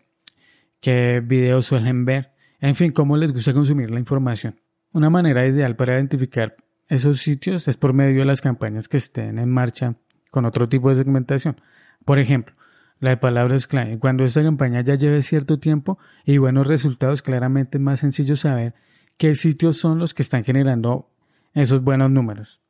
qué 0.81 1.21
videos 1.21 1.67
suelen 1.67 2.05
ver, 2.05 2.33
en 2.61 2.77
fin, 2.77 2.93
cómo 2.93 3.17
les 3.17 3.33
gusta 3.33 3.53
consumir 3.53 3.91
la 3.91 3.99
información. 3.99 4.61
Una 4.95 5.11
manera 5.11 5.45
ideal 5.45 5.75
para 5.75 5.95
identificar 5.95 6.55
esos 6.89 7.21
sitios 7.21 7.67
es 7.67 7.77
por 7.77 7.93
medio 7.93 8.21
de 8.21 8.27
las 8.27 8.41
campañas 8.41 8.87
que 8.87 8.97
estén 8.97 9.41
en 9.41 9.51
marcha 9.51 9.97
con 10.31 10.45
otro 10.45 10.69
tipo 10.69 10.89
de 10.89 10.95
segmentación. 10.95 11.61
Por 12.05 12.21
ejemplo, 12.21 12.55
la 13.01 13.11
de 13.11 13.17
palabras 13.17 13.67
clave. 13.67 13.99
Cuando 13.99 14.23
esta 14.23 14.45
campaña 14.45 14.83
ya 14.83 14.95
lleve 14.95 15.23
cierto 15.23 15.59
tiempo 15.59 15.99
y 16.25 16.39
buenos 16.39 16.69
resultados, 16.69 17.23
claramente 17.23 17.79
es 17.79 17.83
más 17.83 17.99
sencillo 17.99 18.37
saber 18.37 18.75
qué 19.17 19.35
sitios 19.35 19.79
son 19.79 19.99
los 19.99 20.15
que 20.15 20.23
están 20.23 20.45
generando 20.45 21.11
esos 21.55 21.83
buenos 21.83 22.13
números. 22.13 22.61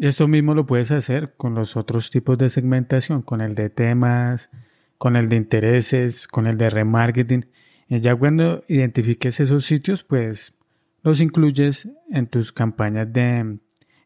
Esto 0.00 0.26
mismo 0.26 0.56
lo 0.56 0.66
puedes 0.66 0.90
hacer 0.90 1.34
con 1.36 1.54
los 1.54 1.76
otros 1.76 2.10
tipos 2.10 2.36
de 2.36 2.50
segmentación, 2.50 3.22
con 3.22 3.40
el 3.40 3.54
de 3.54 3.70
temas, 3.70 4.50
con 4.98 5.14
el 5.14 5.28
de 5.28 5.36
intereses, 5.36 6.26
con 6.26 6.48
el 6.48 6.56
de 6.58 6.68
remarketing. 6.68 7.46
Y 7.86 8.00
ya 8.00 8.16
cuando 8.16 8.64
identifiques 8.66 9.38
esos 9.38 9.64
sitios, 9.66 10.02
pues 10.02 10.56
los 11.02 11.20
incluyes 11.20 11.88
en 12.10 12.26
tus 12.26 12.52
campañas 12.52 13.12
de 13.12 13.58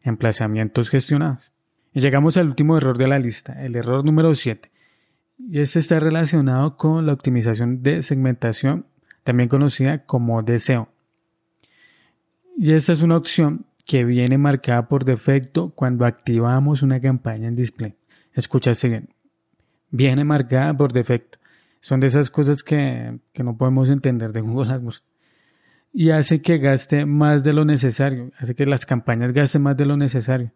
emplazamientos 0.03 0.89
gestionados. 0.89 1.51
Y 1.93 2.01
llegamos 2.01 2.37
al 2.37 2.47
último 2.47 2.77
error 2.77 2.97
de 2.97 3.07
la 3.07 3.19
lista, 3.19 3.63
el 3.63 3.75
error 3.75 4.03
número 4.03 4.33
7. 4.35 4.71
Y 5.37 5.59
este 5.59 5.79
está 5.79 5.99
relacionado 5.99 6.77
con 6.77 7.05
la 7.05 7.13
optimización 7.13 7.83
de 7.83 8.01
segmentación, 8.01 8.85
también 9.23 9.49
conocida 9.49 10.05
como 10.05 10.41
deseo. 10.43 10.89
Y 12.57 12.71
esta 12.71 12.93
es 12.93 13.01
una 13.01 13.17
opción 13.17 13.65
que 13.85 14.03
viene 14.05 14.37
marcada 14.37 14.87
por 14.87 15.05
defecto 15.05 15.69
cuando 15.69 16.05
activamos 16.05 16.81
una 16.81 16.99
campaña 16.99 17.47
en 17.47 17.55
display. 17.55 17.95
Escuchaste 18.33 18.89
bien. 18.89 19.09
Viene 19.91 20.23
marcada 20.23 20.75
por 20.75 20.93
defecto. 20.93 21.37
Son 21.81 21.99
de 21.99 22.07
esas 22.07 22.31
cosas 22.31 22.63
que, 22.63 23.19
que 23.31 23.43
no 23.43 23.57
podemos 23.57 23.89
entender 23.89 24.31
de 24.31 24.41
Google 24.41 24.73
AdWords 24.73 25.03
y 25.97 26.09
hace 26.09 26.41
que 26.41 26.57
gaste 26.57 27.05
más 27.05 27.41
de 27.41 27.53
lo 27.53 27.63
necesario, 27.63 28.31
hace 28.37 28.53
que 28.53 28.65
las 28.65 28.85
campañas 28.85 29.31
gasten 29.31 29.61
más 29.61 29.77
de 29.77 29.85
lo 29.85 29.95
necesario. 29.95 30.51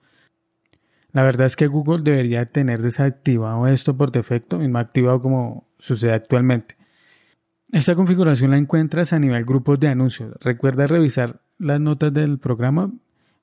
La 1.13 1.24
verdad 1.24 1.48
es 1.48 1.55
que 1.55 1.67
Google 1.67 2.03
debería 2.03 2.46
tener 2.48 2.81
desactivado 2.81 3.65
esto 3.67 3.96
por 3.96 4.12
defecto 4.12 4.62
y 4.62 4.67
no 4.67 4.79
activado 4.79 5.22
como 5.22 5.65
sucede 5.79 6.12
actualmente. 6.12 6.75
Esta 7.72 7.96
configuración 7.96 8.51
la 8.51 8.58
encuentras 8.58 9.13
a 9.13 9.19
nivel 9.19 9.46
grupos 9.46 9.79
de 9.79 9.88
anuncios. 9.88 10.36
Recuerda 10.41 10.88
revisar 10.88 11.39
las 11.58 11.79
notas 11.79 12.13
del 12.13 12.38
programa 12.38 12.91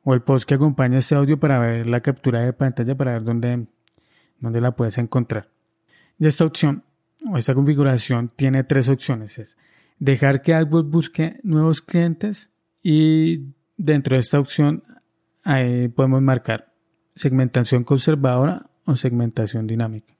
o 0.02 0.12
el 0.12 0.20
post 0.20 0.46
que 0.46 0.54
acompaña 0.54 0.98
este 0.98 1.14
audio 1.14 1.40
para 1.40 1.58
ver 1.58 1.86
la 1.86 2.02
captura 2.02 2.42
de 2.42 2.52
pantalla 2.52 2.94
para 2.94 3.12
ver 3.12 3.24
dónde, 3.24 3.68
dónde 4.38 4.60
la 4.60 4.72
puedes 4.72 4.98
encontrar. 4.98 5.48
Y 6.18 6.26
esta 6.26 6.44
opción 6.44 6.84
o 7.26 7.38
esta 7.38 7.54
configuración 7.54 8.30
tiene 8.36 8.64
tres 8.64 8.90
opciones. 8.90 9.38
Es 9.38 9.56
dejar 9.98 10.42
que 10.42 10.54
AdWords 10.54 10.90
busque 10.90 11.40
nuevos 11.42 11.82
clientes 11.82 12.50
y 12.82 13.54
dentro 13.76 14.16
de 14.16 14.20
esta 14.20 14.38
opción 14.38 14.82
podemos 15.94 16.22
marcar 16.22 16.72
segmentación 17.14 17.84
conservadora 17.84 18.68
o 18.84 18.96
segmentación 18.96 19.66
dinámica. 19.66 20.14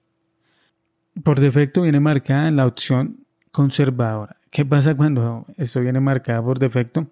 Por 1.23 1.39
defecto 1.39 1.81
viene 1.83 1.99
marcada 1.99 2.49
la 2.51 2.65
opción 2.65 3.25
conservadora. 3.51 4.37
¿Qué 4.51 4.65
pasa 4.65 4.95
cuando 4.95 5.45
esto 5.57 5.81
viene 5.81 5.99
marcado 5.99 6.43
por 6.43 6.59
defecto? 6.59 7.07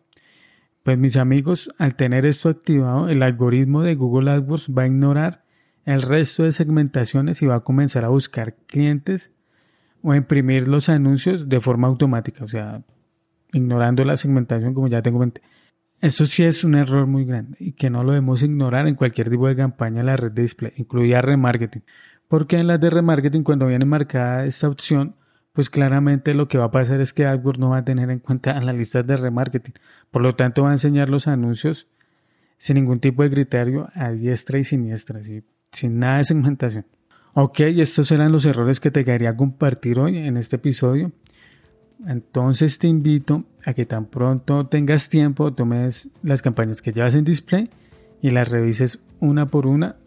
Pues 0.83 0.97
mis 0.97 1.17
amigos, 1.17 1.69
al 1.77 1.95
tener 1.95 2.25
esto 2.25 2.49
activado, 2.49 3.09
el 3.09 3.23
algoritmo 3.23 3.81
de 3.81 3.95
Google 3.95 4.31
AdWords 4.31 4.69
va 4.69 4.83
a 4.83 4.87
ignorar 4.87 5.43
el 5.83 6.01
resto 6.01 6.43
de 6.43 6.51
segmentaciones 6.51 7.41
y 7.41 7.47
va 7.47 7.55
a 7.55 7.59
comenzar 7.61 8.05
a 8.05 8.09
buscar 8.09 8.55
clientes 8.67 9.31
o 10.05 10.13
imprimir 10.13 10.67
los 10.67 10.87
anuncios 10.87 11.49
de 11.49 11.59
forma 11.59 11.87
automática, 11.87 12.45
o 12.45 12.47
sea, 12.47 12.83
ignorando 13.51 14.05
la 14.05 14.17
segmentación 14.17 14.75
como 14.75 14.87
ya 14.87 15.01
tengo 15.01 15.17
mente. 15.17 15.41
Esto 15.99 16.27
sí 16.27 16.43
es 16.43 16.63
un 16.63 16.75
error 16.75 17.07
muy 17.07 17.25
grande 17.25 17.57
y 17.59 17.71
que 17.71 17.89
no 17.89 18.03
lo 18.03 18.11
debemos 18.11 18.43
ignorar 18.43 18.87
en 18.87 18.93
cualquier 18.93 19.31
tipo 19.31 19.47
de 19.47 19.55
campaña 19.55 20.01
en 20.01 20.05
la 20.05 20.15
red 20.15 20.31
de 20.31 20.43
display, 20.43 20.73
incluida 20.75 21.21
remarketing. 21.21 21.81
Porque 22.27 22.59
en 22.59 22.67
las 22.67 22.79
de 22.79 22.91
remarketing, 22.91 23.41
cuando 23.41 23.65
viene 23.65 23.85
marcada 23.85 24.45
esta 24.45 24.67
opción, 24.67 25.15
pues 25.53 25.71
claramente 25.71 26.35
lo 26.35 26.47
que 26.47 26.59
va 26.59 26.65
a 26.65 26.71
pasar 26.71 27.01
es 27.01 27.11
que 27.11 27.25
AdWords 27.25 27.59
no 27.59 27.69
va 27.69 27.77
a 27.77 27.85
tener 27.85 28.11
en 28.11 28.19
cuenta 28.19 28.59
las 28.61 28.75
listas 28.75 29.07
de 29.07 29.17
remarketing. 29.17 29.73
Por 30.11 30.21
lo 30.21 30.35
tanto, 30.35 30.63
va 30.63 30.69
a 30.69 30.73
enseñar 30.73 31.09
los 31.09 31.27
anuncios 31.27 31.87
sin 32.59 32.75
ningún 32.75 32.99
tipo 32.99 33.23
de 33.23 33.31
criterio 33.31 33.89
a 33.95 34.11
diestra 34.11 34.59
y 34.59 34.63
siniestra, 34.63 35.21
sin 35.71 35.99
nada 35.99 36.17
de 36.17 36.25
segmentación. 36.25 36.85
Ok, 37.37 37.59
estos 37.59 38.13
eran 38.13 38.31
los 38.31 38.45
errores 38.45 38.79
que 38.79 38.91
te 38.91 39.03
quería 39.03 39.35
compartir 39.35 39.99
hoy 39.99 40.19
en 40.19 40.37
este 40.37 40.55
episodio. 40.55 41.11
Entonces 42.07 42.79
te 42.79 42.87
invito 42.87 43.43
a 43.65 43.73
que 43.73 43.85
tan 43.85 44.05
pronto 44.05 44.67
tengas 44.67 45.09
tiempo 45.09 45.51
tomes 45.51 46.07
las 46.23 46.41
campañas 46.41 46.81
que 46.81 46.93
llevas 46.93 47.13
en 47.13 47.25
display 47.25 47.69
y 48.21 48.29
las 48.29 48.47
revises 48.47 48.99
una 49.19 49.47
por 49.47 49.67
una, 49.67 49.97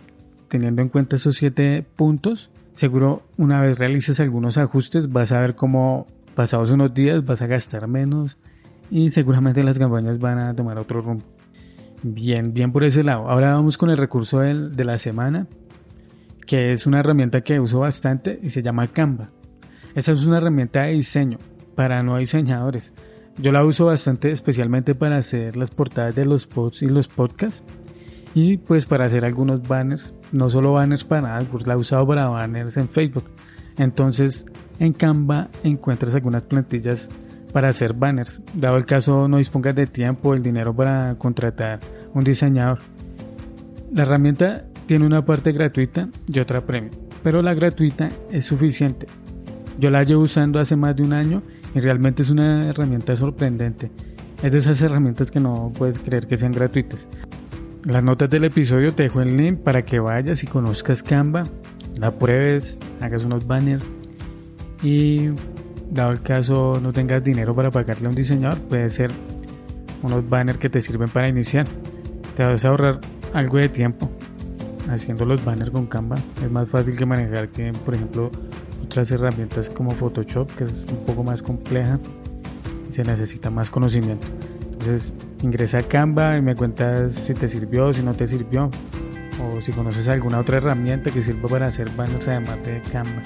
teniendo 0.48 0.80
en 0.80 0.88
cuenta 0.88 1.16
esos 1.16 1.36
siete 1.36 1.84
puntos. 1.96 2.48
Seguro 2.72 3.24
una 3.36 3.60
vez 3.60 3.76
realices 3.76 4.20
algunos 4.20 4.56
ajustes 4.56 5.12
vas 5.12 5.30
a 5.30 5.40
ver 5.42 5.54
cómo 5.54 6.06
pasados 6.34 6.70
unos 6.70 6.94
días 6.94 7.26
vas 7.26 7.42
a 7.42 7.46
gastar 7.46 7.88
menos 7.88 8.38
y 8.90 9.10
seguramente 9.10 9.62
las 9.62 9.78
campañas 9.78 10.18
van 10.18 10.38
a 10.38 10.56
tomar 10.56 10.78
otro 10.78 11.02
rumbo. 11.02 11.26
Bien, 12.02 12.54
bien 12.54 12.72
por 12.72 12.84
ese 12.84 13.04
lado. 13.04 13.28
Ahora 13.28 13.52
vamos 13.52 13.76
con 13.76 13.90
el 13.90 13.98
recurso 13.98 14.40
de 14.40 14.84
la 14.84 14.96
semana 14.96 15.46
que 16.48 16.72
es 16.72 16.86
una 16.86 17.00
herramienta 17.00 17.42
que 17.42 17.60
uso 17.60 17.80
bastante 17.80 18.40
y 18.42 18.48
se 18.48 18.62
llama 18.62 18.88
Canva. 18.88 19.28
Esta 19.94 20.12
es 20.12 20.24
una 20.24 20.38
herramienta 20.38 20.84
de 20.84 20.94
diseño 20.94 21.38
para 21.74 22.02
no 22.02 22.16
diseñadores. 22.16 22.94
Yo 23.36 23.52
la 23.52 23.64
uso 23.64 23.84
bastante 23.84 24.30
especialmente 24.30 24.94
para 24.94 25.18
hacer 25.18 25.56
las 25.56 25.70
portadas 25.70 26.14
de 26.14 26.24
los 26.24 26.46
posts 26.46 26.82
y 26.82 26.88
los 26.88 27.06
podcasts 27.06 27.62
y 28.34 28.56
pues 28.56 28.86
para 28.86 29.04
hacer 29.04 29.26
algunos 29.26 29.68
banners, 29.68 30.14
no 30.32 30.48
solo 30.48 30.72
banners 30.72 31.04
para 31.04 31.20
nada, 31.20 31.40
pues 31.50 31.66
la 31.66 31.74
he 31.74 31.76
usado 31.76 32.06
para 32.06 32.28
banners 32.28 32.78
en 32.78 32.88
Facebook. 32.88 33.24
Entonces 33.76 34.46
en 34.78 34.94
Canva 34.94 35.48
encuentras 35.62 36.14
algunas 36.14 36.44
plantillas 36.44 37.10
para 37.52 37.68
hacer 37.68 37.92
banners. 37.92 38.40
Dado 38.54 38.78
el 38.78 38.86
caso 38.86 39.28
no 39.28 39.36
dispongas 39.36 39.74
de 39.74 39.86
tiempo 39.86 40.30
o 40.30 40.34
el 40.34 40.42
dinero 40.42 40.74
para 40.74 41.14
contratar 41.18 41.80
un 42.14 42.24
diseñador. 42.24 42.78
La 43.92 44.02
herramienta 44.02 44.64
tiene 44.88 45.04
una 45.04 45.22
parte 45.22 45.52
gratuita 45.52 46.08
y 46.26 46.40
otra 46.40 46.62
premium, 46.62 46.94
pero 47.22 47.42
la 47.42 47.52
gratuita 47.52 48.08
es 48.32 48.46
suficiente. 48.46 49.06
Yo 49.78 49.90
la 49.90 50.02
llevo 50.02 50.22
usando 50.22 50.58
hace 50.58 50.76
más 50.76 50.96
de 50.96 51.02
un 51.02 51.12
año 51.12 51.42
y 51.74 51.80
realmente 51.80 52.22
es 52.22 52.30
una 52.30 52.66
herramienta 52.66 53.14
sorprendente. 53.14 53.90
Es 54.42 54.50
de 54.50 54.58
esas 54.58 54.80
herramientas 54.80 55.30
que 55.30 55.40
no 55.40 55.72
puedes 55.76 55.98
creer 55.98 56.26
que 56.26 56.38
sean 56.38 56.52
gratuitas. 56.52 57.06
las 57.84 58.02
notas 58.02 58.30
del 58.30 58.44
episodio 58.44 58.94
te 58.94 59.04
dejo 59.04 59.20
el 59.20 59.36
link 59.36 59.58
para 59.58 59.84
que 59.84 60.00
vayas 60.00 60.42
y 60.42 60.46
conozcas 60.46 61.02
Canva, 61.02 61.42
la 61.94 62.10
pruebes, 62.10 62.78
hagas 63.02 63.24
unos 63.24 63.46
banners 63.46 63.84
y 64.82 65.28
dado 65.90 66.12
el 66.12 66.22
caso 66.22 66.80
no 66.82 66.92
tengas 66.94 67.22
dinero 67.22 67.54
para 67.54 67.70
pagarle 67.70 68.06
a 68.06 68.08
un 68.08 68.16
diseñador, 68.16 68.58
puede 68.60 68.88
ser 68.88 69.10
unos 70.02 70.26
banners 70.26 70.58
que 70.58 70.70
te 70.70 70.80
sirven 70.80 71.10
para 71.10 71.28
iniciar. 71.28 71.66
Te 72.38 72.42
vas 72.42 72.64
a 72.64 72.68
ahorrar 72.68 73.00
algo 73.34 73.58
de 73.58 73.68
tiempo 73.68 74.10
haciendo 74.88 75.24
los 75.24 75.44
banners 75.44 75.70
con 75.70 75.86
Canva. 75.86 76.16
Es 76.42 76.50
más 76.50 76.68
fácil 76.68 76.96
que 76.96 77.06
manejar 77.06 77.48
que, 77.48 77.72
por 77.72 77.94
ejemplo, 77.94 78.30
otras 78.82 79.10
herramientas 79.10 79.70
como 79.70 79.90
Photoshop, 79.90 80.54
que 80.56 80.64
es 80.64 80.72
un 80.90 81.04
poco 81.06 81.22
más 81.22 81.42
compleja 81.42 81.98
y 82.88 82.92
se 82.92 83.02
necesita 83.04 83.50
más 83.50 83.70
conocimiento. 83.70 84.26
Entonces, 84.72 85.12
ingresa 85.42 85.78
a 85.78 85.82
Canva 85.82 86.36
y 86.38 86.42
me 86.42 86.54
cuentas 86.54 87.14
si 87.14 87.34
te 87.34 87.48
sirvió, 87.48 87.92
si 87.92 88.02
no 88.02 88.14
te 88.14 88.26
sirvió, 88.26 88.70
o 89.40 89.60
si 89.60 89.72
conoces 89.72 90.08
alguna 90.08 90.38
otra 90.38 90.58
herramienta 90.58 91.10
que 91.10 91.22
sirva 91.22 91.48
para 91.48 91.66
hacer 91.66 91.90
banners 91.96 92.28
además 92.28 92.58
de 92.64 92.80
Canva. 92.92 93.22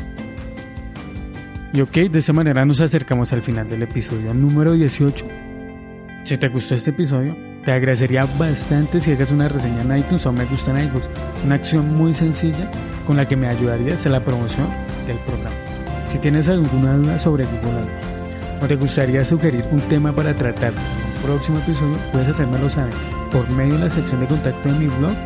Y 1.73 1.81
ok, 1.81 1.93
de 2.11 2.19
esta 2.19 2.33
manera 2.33 2.67
nos 2.67 2.81
acercamos 2.81 3.33
al 3.33 3.43
final 3.43 3.69
del 3.69 3.83
episodio 3.83 4.35
número 4.35 4.73
18. 4.73 5.27
Si 6.25 6.37
te 6.37 6.49
gustó 6.49 6.75
este 6.75 6.91
episodio, 6.91 7.35
te 7.65 7.73
agradecería 7.73 8.27
bastante 8.39 9.01
si 9.01 9.13
hagas 9.13 9.31
una 9.31 9.49
reseña 9.49 9.83
en 9.83 9.99
iTunes 9.99 10.27
o 10.27 10.33
me 10.33 10.45
gusta 10.45 10.71
en 10.71 10.89
iBooks. 10.89 11.32
Una 11.45 11.57
acción 11.57 11.95
muy 11.95 12.15
sencilla 12.15 12.71
con 13.07 13.17
la 13.17 13.27
que 13.27 13.37
me 13.37 13.49
ayudarías 13.49 14.07
a 14.07 14.11
la 14.11 14.25
promoción 14.25 14.69
del 15.07 15.19
programa. 15.19 15.57
Si 16.09 16.19
tienes 16.19 16.49
alguna 16.49 16.97
duda 16.97 17.19
sobre 17.19 17.45
Google 17.45 17.81
Ads 17.81 18.63
o 18.63 18.67
te 18.67 18.77
gustaría 18.77 19.25
sugerir 19.25 19.65
un 19.71 19.81
tema 19.81 20.15
para 20.15 20.35
tratar 20.35 20.73
en 20.73 20.79
un 20.79 21.23
próximo 21.23 21.59
episodio, 21.59 21.97
puedes 22.13 22.29
hacérmelo 22.29 22.71
saber 22.71 22.95
por 23.33 23.49
medio 23.51 23.75
de 23.75 23.85
la 23.85 23.91
sección 23.91 24.21
de 24.21 24.27
contacto 24.27 24.69
de 24.69 24.79
mi 24.79 24.87
blog 24.87 25.17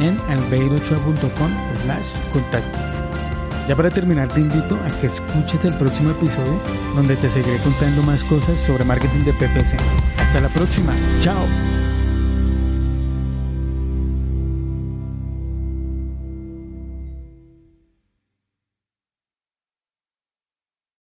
en 0.00 0.18
albeirochoa.com 0.28 1.50
slash 1.82 2.06
contacto. 2.32 2.78
Ya 3.68 3.74
para 3.74 3.90
terminar 3.90 4.28
te 4.28 4.40
invito 4.40 4.76
a 4.76 5.00
que 5.00 5.06
escuches 5.06 5.64
el 5.64 5.74
próximo 5.74 6.10
episodio 6.10 6.60
donde 6.94 7.16
te 7.16 7.30
seguiré 7.30 7.56
contando 7.58 8.02
más 8.02 8.22
cosas 8.24 8.60
sobre 8.60 8.84
marketing 8.84 9.24
de 9.24 9.32
PPC. 9.32 9.76
Hasta 10.18 10.40
la 10.40 10.48
próxima. 10.48 10.94
Chao. 11.20 11.46